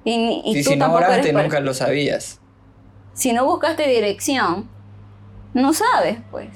[0.07, 2.39] Y, ni- y Sí, tú si no oraste, nunca lo sabías.
[3.13, 4.69] Si no buscaste dirección,
[5.53, 6.47] no sabes, pues.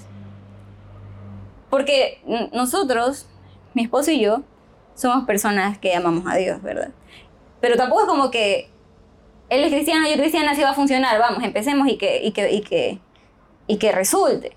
[1.70, 2.22] Porque
[2.54, 3.28] nosotros,
[3.74, 4.44] mi esposo y yo,
[4.96, 6.92] somos personas que amamos a Dios, ¿verdad?
[7.60, 8.70] Pero tampoco es como que
[9.50, 12.52] él es cristiano, yo cristiana, así va a funcionar, vamos, empecemos y que, y que,
[12.54, 13.00] y que,
[13.68, 14.56] y que resulte.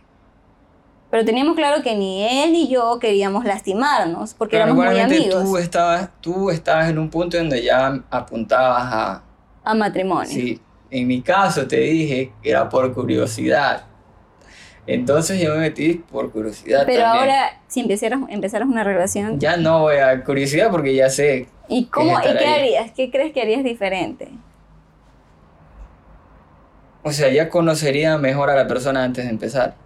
[1.15, 5.45] Pero teníamos claro que ni él ni yo queríamos lastimarnos, porque Pero éramos muy amigos
[5.45, 9.23] tú estabas, tú estabas en un punto donde ya apuntabas a...
[9.63, 10.29] a matrimonio.
[10.29, 13.85] Sí, en mi caso te dije que era por curiosidad.
[14.89, 17.31] Entonces yo me metí por curiosidad Pero también.
[17.31, 21.47] ahora, si empezaras, empezaras una relación, Ya no voy a curiosidad porque ya sé.
[21.69, 22.91] ¿y cómo, y qué harías?
[22.91, 24.31] ¿Qué crees que harías diferente?
[27.05, 29.84] O sea, ya conocería mejor a la persona antes de empezar.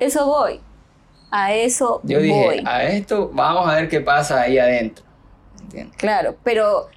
[0.00, 0.60] Eso voy.
[1.30, 2.62] A eso Yo dije, voy.
[2.66, 5.04] a esto vamos a ver qué pasa ahí adentro.
[5.62, 5.96] ¿Entiendes?
[5.96, 6.88] Claro, pero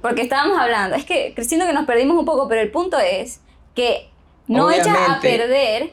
[0.00, 3.40] porque estábamos hablando, es que siento que nos perdimos un poco, pero el punto es
[3.74, 4.08] que
[4.48, 5.92] no echas a perder,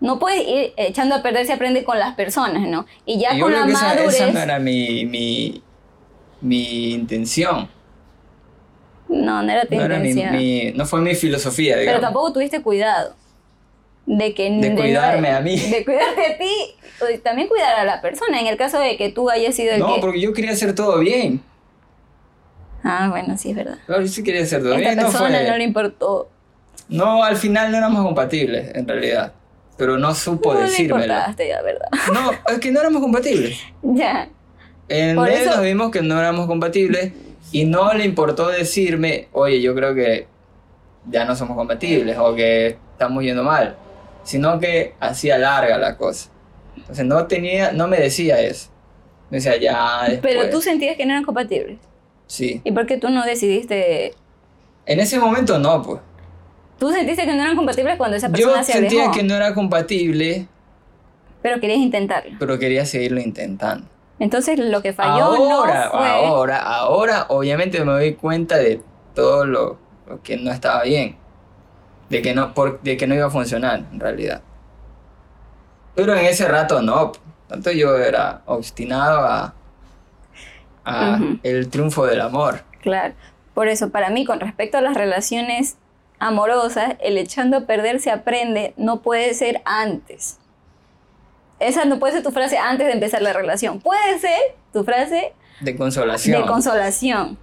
[0.00, 2.86] no puedes ir echando a perder, se aprende con las personas, ¿no?
[3.04, 5.62] Y ya yo con creo la que madurez, esa no era mi, mi,
[6.40, 7.68] mi intención.
[9.08, 10.76] no, no era tu No, era mi- intención.
[10.76, 12.00] no fue mi filosofía, pero digamos.
[12.02, 13.14] tampoco tuviste cuidado
[14.06, 15.56] de que De no- cuidarme a mí.
[15.70, 19.10] de cuidarte a ti, y también cuidar a la persona en el caso de que
[19.10, 21.40] tú hayas sido el No, que porque yo quería hacer todo bien.
[22.84, 24.96] ah bueno sí es verdad Claro, yo sí quería hacer todo esta bien.
[24.96, 26.30] No, persona fue- no le importó
[26.88, 29.32] no, al final no éramos compatibles, en realidad.
[29.76, 30.98] Pero no supo no decírmelo.
[31.12, 31.34] verdad
[32.12, 33.58] No, es que no éramos compatibles.
[33.82, 34.28] ya
[34.88, 37.12] En Por eso- nos vimos que no éramos compatibles
[37.50, 40.28] y no le importó decirme, oye, yo creo que
[41.10, 43.74] ya no somos compatibles o que estamos yendo mal,
[44.26, 46.30] sino que hacía larga la cosa.
[46.76, 48.70] Entonces no tenía, no me decía eso.
[49.30, 50.34] Me decía, ya después.
[50.34, 51.78] Pero tú sentías que no eran compatibles.
[52.26, 52.60] Sí.
[52.64, 54.14] ¿Y por qué tú no decidiste?
[54.84, 56.00] En ese momento no, pues.
[56.78, 59.34] Tú sentiste que no eran compatibles cuando esa persona Yo se sentía alejó, que no
[59.34, 60.46] era compatible,
[61.40, 62.36] pero querías intentarlo.
[62.38, 63.88] pero quería seguirlo intentando.
[64.18, 66.08] Entonces lo que falló ahora, no fue...
[66.08, 68.82] ahora, ahora, obviamente me doy cuenta de
[69.14, 71.16] todo lo, lo que no estaba bien.
[72.10, 74.42] De que no, por- de que no iba a funcionar, en realidad.
[75.94, 77.12] Pero en ese rato no.
[77.48, 79.54] Tanto yo era obstinado a,
[80.84, 81.38] a Ujú.
[81.42, 82.62] el triunfo del amor.
[82.82, 83.14] Claro.
[83.54, 85.76] Por eso, para mí, con respecto a las relaciones
[86.18, 90.38] amorosas, el echando a perder se aprende no puede ser antes.
[91.58, 93.80] Esa no puede ser tu frase antes de empezar la relación.
[93.80, 94.38] Puede ser
[94.72, 96.42] tu frase De consolación.
[96.42, 97.38] de consolación.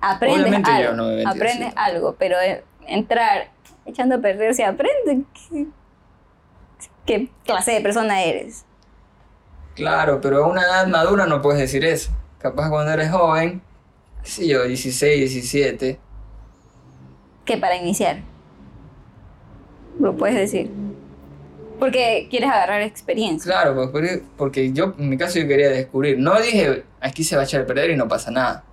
[0.00, 1.38] Aprendes Obviamente yo algo, no me metí así.
[1.38, 3.50] aprendes algo, pero eh, entrar
[3.86, 5.22] echando a perder se aprende.
[5.50, 5.66] ¿Qué,
[7.06, 8.64] qué clase de persona eres?
[9.74, 12.10] Claro, pero a una edad madura no puedes decir eso.
[12.38, 13.62] Capaz cuando eres joven,
[14.22, 15.98] qué sé yo, 16, 17.
[17.44, 18.18] Que para iniciar.
[20.00, 20.70] Lo puedes decir.
[21.78, 23.50] Porque quieres agarrar experiencia.
[23.50, 26.18] Claro, pues, porque- porque yo, en mi caso, yo quería descubrir.
[26.18, 28.64] No dije, aquí se va a echar a perder y no pasa nada.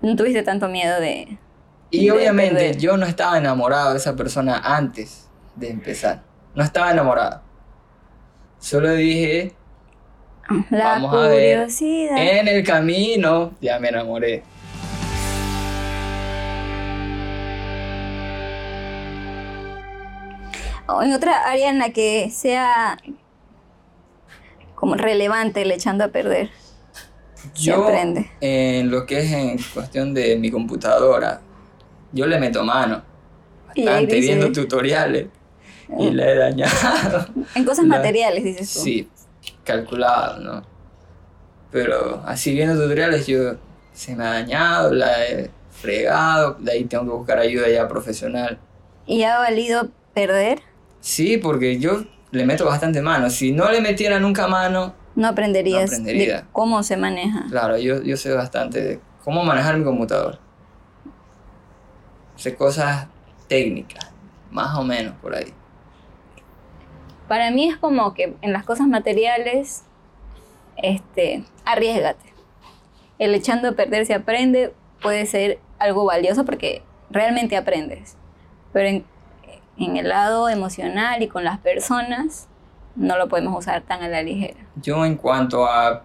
[0.00, 1.38] No tuviste tanto miedo de...
[2.00, 2.78] Y obviamente perder.
[2.78, 6.22] yo no estaba enamorado de esa persona antes de empezar.
[6.54, 7.42] No estaba enamorado.
[8.58, 9.54] Solo dije,
[10.70, 11.68] La Vamos a ver.
[11.80, 14.42] en el camino ya me enamoré.
[20.86, 22.98] O en otra área en la que sea
[24.74, 26.50] como relevante el echando a perder.
[27.54, 27.90] Yo,
[28.40, 31.40] en lo que es en cuestión de mi computadora,
[32.14, 33.02] yo le meto mano.
[33.66, 35.26] Bastante viendo tutoriales.
[35.98, 37.26] Y la he dañado.
[37.54, 38.80] En cosas La- materiales, dices tú.
[38.80, 39.08] Sí,
[39.64, 40.62] calculado, ¿no?
[41.70, 43.56] Pero así viendo tutoriales yo
[43.92, 48.58] se me ha dañado, la he fregado, de ahí tengo que buscar ayuda ya profesional.
[49.06, 50.60] ¿Y ha valido perder?
[51.00, 53.28] Sí, porque yo le meto bastante mano.
[53.28, 56.36] Si no le metiera nunca mano, No aprenderías No aprendería.
[56.38, 57.44] de cómo se maneja.
[57.50, 60.38] claro, yo, yo sé bastante de cómo manejar mi computador.
[62.36, 63.06] Sé cosas
[63.48, 64.10] técnicas,
[64.50, 65.52] más o menos por ahí.
[67.28, 69.84] Para mí es como que en las cosas materiales,
[70.76, 72.34] este, arriesgate.
[73.18, 78.16] El echando a perder se aprende puede ser algo valioso porque realmente aprendes.
[78.72, 79.04] Pero en,
[79.78, 82.48] en el lado emocional y con las personas,
[82.96, 84.60] no lo podemos usar tan a la ligera.
[84.76, 86.02] Yo en cuanto a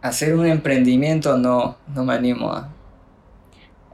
[0.00, 2.68] hacer un emprendimiento no, no me animo a...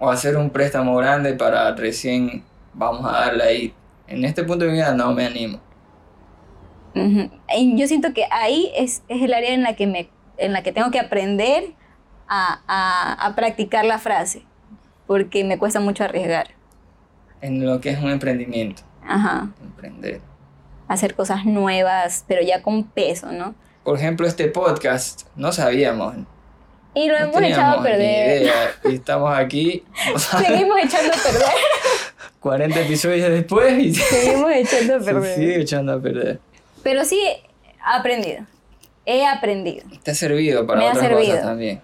[0.05, 3.75] O hacer un préstamo grande para recién vamos a darle ahí.
[4.07, 5.61] En este punto de mi vida no me animo.
[7.57, 10.63] Y yo siento que ahí es, es el área en la que, me, en la
[10.63, 11.73] que tengo que aprender
[12.29, 14.45] a, a- a practicar la frase,
[15.07, 16.49] porque me cuesta mucho arriesgar.
[17.41, 18.83] En lo que es un emprendimiento.
[19.07, 19.49] Ajá.
[19.63, 20.21] Emprender.
[20.87, 23.55] Hacer cosas nuevas, pero ya con peso, ¿no?
[23.85, 26.15] Por ejemplo, este podcast, no sabíamos.
[26.95, 28.43] Y lo no hemos echado a ni perder.
[28.43, 28.55] idea.
[28.85, 29.83] Y estamos aquí,
[30.17, 31.53] Seguimos echando a perder.
[32.41, 35.35] 40 episodios después y Seguimos echando a perder.
[35.35, 36.41] sigue echando a perder.
[36.83, 37.43] Pero sí he
[37.85, 38.45] aprendido.
[39.07, 39.87] He aprendido.
[40.03, 41.31] Te ha servido para Me ha otras servido.
[41.33, 41.81] cosas también.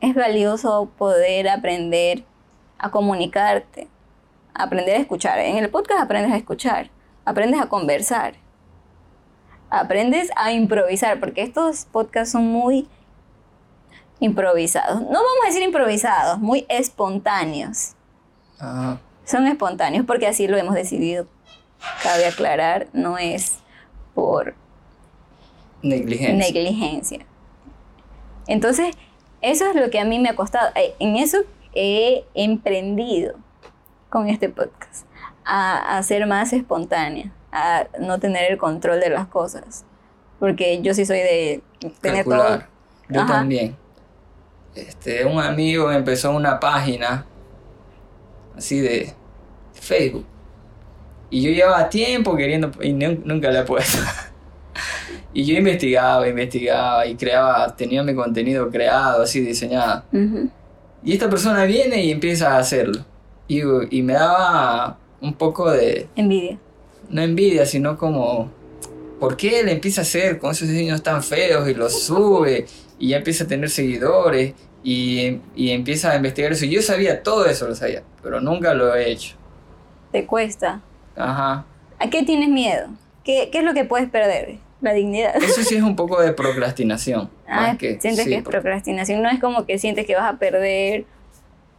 [0.00, 2.24] Es valioso poder aprender
[2.78, 3.88] a comunicarte,
[4.54, 5.38] aprender a escuchar.
[5.40, 6.90] En el podcast aprendes a escuchar,
[7.24, 8.34] aprendes a conversar,
[9.70, 12.86] aprendes a improvisar, porque estos podcasts son muy
[14.20, 15.00] improvisados.
[15.00, 17.94] No vamos a decir improvisados, muy espontáneos.
[18.58, 19.00] Ajá.
[19.24, 21.26] Son espontáneos porque así lo hemos decidido.
[22.02, 23.58] Cabe aclarar, no es
[24.14, 24.54] por
[25.82, 26.34] Negligencia.
[26.36, 27.26] negligencia.
[28.46, 28.96] Entonces,
[29.42, 30.70] eso es lo que a mí me ha costado.
[30.74, 31.38] Eh, En eso
[31.74, 33.34] he emprendido
[34.10, 35.04] con este podcast,
[35.44, 39.84] a, a ser más espontánea, a no tener el control de las cosas.
[40.40, 41.62] Porque yo sí soy de
[42.00, 42.62] tener todo.
[43.08, 43.34] Yo Ajá.
[43.34, 43.76] también.
[44.80, 47.26] Este, un amigo empezó una página
[48.56, 49.12] así de
[49.72, 50.24] Facebook.
[51.30, 53.98] Y yo llevaba tiempo queriendo y nu- nunca la he puesto.
[55.34, 60.04] y yo investigaba, investigaba y creaba, tenía mi contenido creado, así diseñado.
[61.04, 63.04] Y esta persona viene y empieza a hacerlo.
[63.46, 63.60] Y,
[63.90, 66.58] y me daba un poco de, Envidia.
[67.08, 68.50] no envidia, sino como,
[69.20, 72.66] ¿por qué él empieza a hacer con esos diseños tan feos y los sube
[72.98, 76.64] y ya empieza a tener seguidores y, y empieza a investigar eso?
[76.66, 79.36] Yo sabía todo eso, lo sabía, pero nunca lo he hecho.
[80.12, 80.80] Te cuesta.
[81.16, 81.64] Ajá.
[81.98, 82.88] ¿A qué tienes miedo?
[83.24, 84.58] ¿Qué, qué es lo que puedes perder?
[84.80, 85.34] La dignidad.
[85.36, 87.28] Eso sí es un poco de procrastinación.
[87.48, 89.20] Ah, que, sientes sí, que es procrastinación.
[89.22, 91.04] No es como que sientes que vas a perder.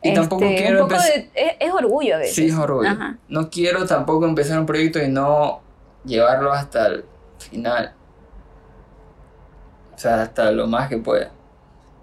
[0.02, 2.36] Y tampoco este, quiero un poco de- es, es orgullo a veces.
[2.36, 2.90] Sí, es orgullo.
[2.90, 3.18] Ajá.
[3.30, 5.62] No quiero tampoco empezar un proyecto y no
[6.06, 7.06] llevarlo hasta el
[7.38, 7.94] final.
[9.96, 11.32] O sea, hasta lo más que pueda.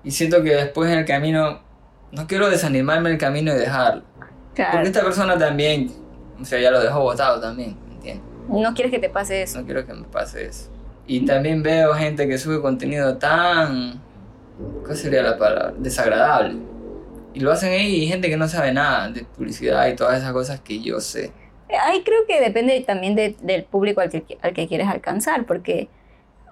[0.06, 1.60] Y siento que después en el camino,
[2.12, 4.04] no quiero desanimarme en el camino y dejarlo.
[4.54, 4.72] Claro.
[4.72, 5.90] Porque esta persona también,
[6.40, 8.24] o sea, ya lo dejó botado también, ¿me entiendes?
[8.48, 9.58] No quieres que te pase eso.
[9.58, 10.70] No quiero que me pase eso.
[11.08, 14.00] Y también veo gente que sube contenido tan...
[14.84, 15.74] ¿Cuál sería la palabra?
[15.76, 16.56] Desagradable.
[17.34, 20.32] Y lo hacen ahí y gente que no sabe nada de publicidad y todas esas
[20.32, 21.32] cosas que yo sé.
[21.82, 25.88] Ahí creo que depende también de- del público al que, al que quieres alcanzar, porque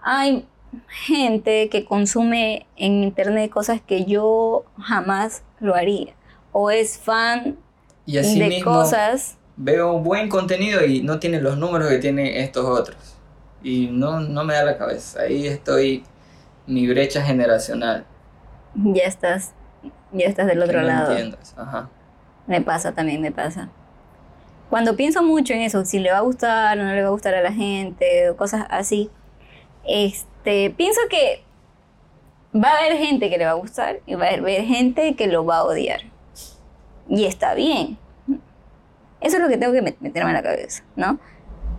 [0.02, 0.46] hay
[0.88, 6.14] gente que consume en internet cosas que yo jamás lo haría.
[6.52, 7.58] O es fan
[8.06, 9.38] Y así de mismo cosas.
[9.56, 13.22] veo buen contenido y no tiene los números que tienen estos otros.
[13.62, 15.22] Y no, no me da la cabeza.
[15.22, 16.10] Ahí estoy,
[16.66, 18.06] mi brecha generacional.
[18.74, 19.54] Ya estás,
[20.12, 21.16] ya estás del otro no lado.
[21.16, 21.60] entiendo eso.
[21.60, 21.92] Ajá.
[22.46, 23.74] Me pasa también, me pasa.
[24.68, 27.10] Cuando pienso mucho en eso, si le va a gustar o no le va a
[27.12, 29.14] gustar a la gente, cosas así,
[30.44, 31.42] este, pienso que
[32.54, 35.26] va a haber gente que le va a gustar y va a haber gente que
[35.26, 36.00] lo va a odiar.
[37.08, 37.98] Y está bien.
[39.20, 41.18] Eso es lo que tengo que met- meterme en la cabeza, ¿no?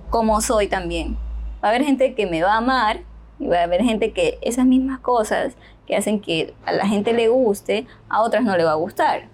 [0.09, 1.15] Como soy también.
[1.63, 3.01] Va a haber gente que me va a amar
[3.39, 7.13] y va a haber gente que esas mismas cosas que hacen que a la gente
[7.13, 9.27] le guste, a otras no le va a gustar.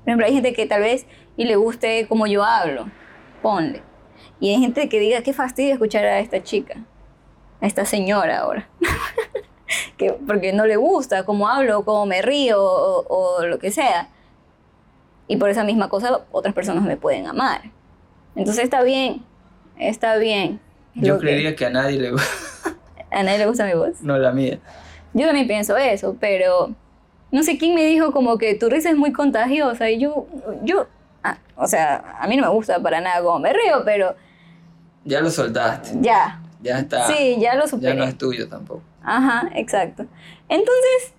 [0.00, 2.86] Por ejemplo, hay gente que tal vez y le guste como yo hablo,
[3.42, 3.82] ponle.
[4.40, 6.84] Y hay gente que diga, qué fastidio escuchar a esta chica,
[7.60, 8.68] a esta señora ahora.
[9.96, 14.08] que, porque no le gusta cómo hablo, cómo me río o, o lo que sea.
[15.28, 17.62] Y por esa misma cosa otras personas me pueden amar.
[18.34, 19.22] Entonces está bien,
[19.78, 20.60] está bien.
[20.94, 22.26] Yo que- creería que a nadie le gusta.
[23.10, 24.00] a nadie le gusta mi voz.
[24.02, 24.58] no la mía.
[25.12, 26.74] Yo también pienso eso, pero
[27.32, 30.26] no sé quién me dijo como que tu risa es muy contagiosa y yo,
[30.62, 30.86] yo,
[31.24, 34.14] ah, o sea, a mí no me gusta para nada cómo me río, pero
[35.04, 35.90] Ya lo soltaste.
[36.00, 37.06] ya, Ya está.
[37.06, 37.94] sí, ya lo ya superé.
[37.94, 38.82] no es tuyo tampoco.
[39.02, 40.04] Ajá, exacto.
[40.48, 41.14] Entonces,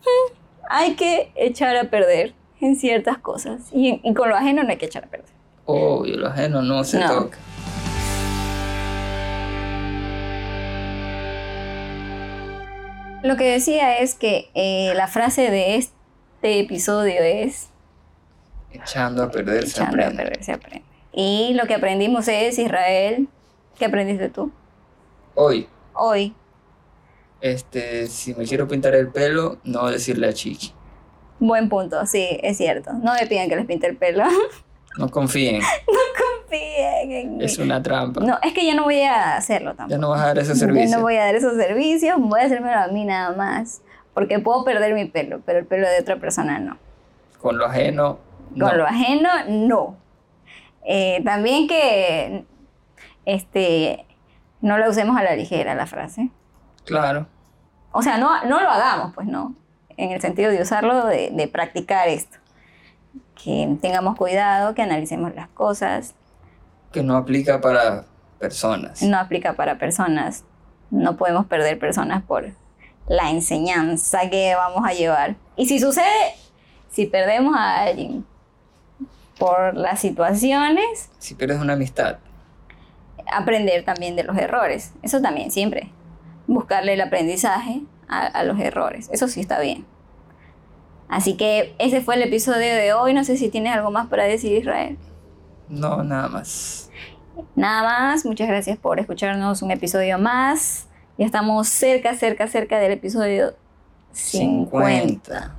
[0.00, 0.34] mm,
[0.70, 4.76] hay que echar a perder en ciertas cosas y, y con lo ajeno no hay
[4.78, 5.30] que echar a perder.
[5.64, 7.08] Obvio, lo ajeno no se No.
[7.08, 7.38] toca.
[13.22, 17.68] Lo que decía es que eh, la frase de este episodio es
[18.72, 20.22] Echando a perder se echando a aprende.
[20.24, 20.84] perder se aprende.
[21.12, 23.28] Y lo que aprendimos es, Israel,
[23.78, 24.50] ¿qué aprendiste tú?
[25.34, 26.34] Hoy, Hoy.
[27.40, 30.72] este, si me quiero pintar el pelo, no decirle a Chiqui.
[31.40, 32.92] Buen punto, sí, es cierto.
[32.94, 34.24] No me pidan que les pinte el pelo.
[34.96, 35.60] No confíen.
[36.40, 37.44] confíen en mí.
[37.44, 38.20] Es una trampa.
[38.20, 39.90] No, es que yo no voy a hacerlo tampoco.
[39.90, 40.90] Ya no vas a dar esos servicios.
[40.90, 43.80] no voy a dar esos servicios, voy a hacérmelo a mí nada más.
[44.12, 46.78] Porque puedo perder mi pelo, pero el pelo de otra persona no.
[47.40, 48.18] Con lo ajeno.
[48.50, 48.74] Con no.
[48.74, 49.96] lo ajeno, no.
[50.84, 52.44] Eh, también que
[53.28, 54.06] este,
[54.62, 56.30] no la usemos a la ligera la frase.
[56.86, 57.26] Claro.
[57.92, 59.54] O sea, no, no lo hagamos, pues no.
[59.98, 62.38] En el sentido de usarlo, de, de practicar esto.
[63.34, 66.14] Que tengamos cuidado, que analicemos las cosas.
[66.90, 68.06] Que no aplica para
[68.38, 69.02] personas.
[69.02, 70.44] No aplica para personas.
[70.90, 72.46] No podemos perder personas por
[73.08, 75.36] la enseñanza que vamos a llevar.
[75.54, 76.34] Y si sucede,
[76.90, 78.24] si perdemos a alguien
[79.38, 82.18] por las situaciones, Si pierdes una amistad.
[83.32, 84.92] Aprender también de los errores.
[85.02, 85.90] Eso también, siempre.
[86.46, 89.08] Buscarle el aprendizaje a, a los errores.
[89.12, 89.84] Eso sí está bien.
[91.08, 93.14] Así que ese fue el episodio de hoy.
[93.14, 94.98] No sé si tienes algo más para decir, Israel.
[95.68, 96.90] No, nada más.
[97.54, 98.24] Nada más.
[98.26, 100.86] Muchas gracias por escucharnos un episodio más.
[101.16, 103.54] Ya estamos cerca, cerca, cerca del episodio
[104.12, 105.54] 50.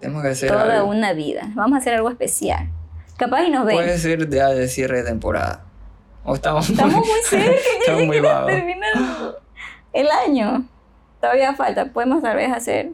[0.00, 0.88] Tenemos que hacer Toda algo.
[0.90, 1.50] una vida.
[1.54, 2.68] Vamos a hacer algo especial.
[3.16, 3.76] Capaz y nos ven.
[3.76, 5.64] Puede ser de, de cierre de temporada.
[6.26, 8.46] O estamos, Estamos muy cerca, ya estamos muy vagos.
[8.50, 8.92] terminar
[9.92, 10.64] el año.
[11.20, 11.86] Todavía falta.
[11.86, 12.90] Podemos tal vez hacer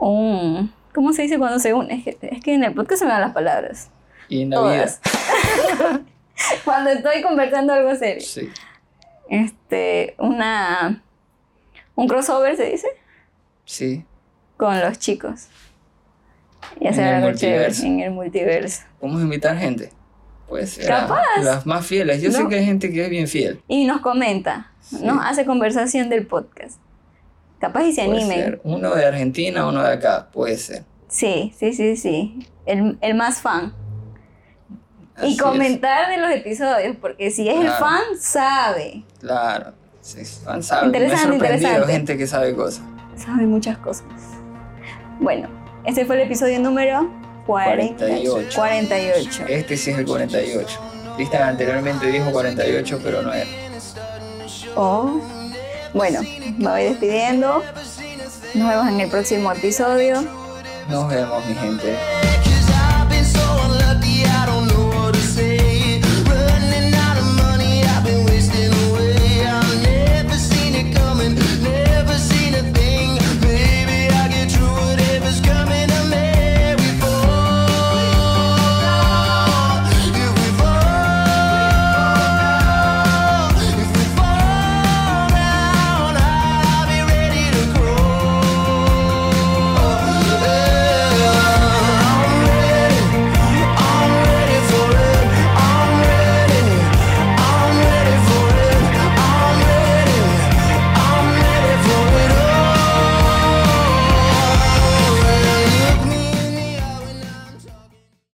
[0.00, 0.72] un...
[0.94, 1.94] ¿Cómo se dice cuando se une?
[1.96, 3.90] Es que, es que en el podcast se me dan las palabras.
[4.28, 4.86] Y en la vida.
[6.64, 8.22] Cuando estoy conversando algo serio.
[8.24, 8.48] Sí.
[9.28, 11.02] Este, una...
[11.94, 12.88] Un crossover se dice
[13.64, 14.04] Sí.
[14.56, 15.48] con los chicos.
[16.80, 18.82] Y hacer En el algo chévere en el multiverso.
[19.00, 19.92] Podemos invitar gente.
[20.48, 20.86] Puede ser.
[20.86, 21.22] Capaz.
[21.42, 22.20] Las más fieles.
[22.22, 22.48] Yo sé No.
[22.48, 23.62] que hay gente que es bien fiel.
[23.68, 26.78] Y nos comenta, nos hace conversación del podcast.
[27.58, 28.38] Capaz y se Puede animen.
[28.44, 28.60] ser.
[28.64, 30.28] Uno de Argentina, uno de acá.
[30.32, 30.84] Puede ser.
[31.08, 32.46] Sí, sí, sí, sí.
[32.66, 33.72] El, el más fan.
[35.16, 35.40] Así y es.
[35.42, 39.04] comentar de los episodios, porque si es el fan, sabe.
[39.20, 39.72] Claro.
[40.00, 40.88] Sí, van sabe.
[40.88, 41.92] Me he Interesante, sorprendido interesante.
[41.92, 42.84] gente que sabe cosas.
[43.16, 44.04] Sabe muchas cosas.
[45.20, 45.48] Bueno,
[45.86, 47.10] este fue el episodio número
[47.46, 48.48] 48.
[48.54, 48.54] 48.
[48.54, 49.44] 48.
[49.48, 50.80] Este sí es el 48.
[51.16, 53.46] Tristan anteriormente dijo 48, pero no era.
[54.74, 55.20] Oh.
[55.92, 56.20] Bueno,
[56.58, 57.62] me voy despidiendo.
[58.54, 60.22] Nos vemos en el próximo episodio.
[60.88, 61.96] Nos vemos, mi gente.